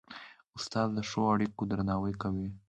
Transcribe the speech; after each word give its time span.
استاد 0.57 0.87
د 0.93 0.99
ښو 1.09 1.21
اړيکو 1.33 1.63
درناوی 1.71 2.13
کوي. 2.21 2.47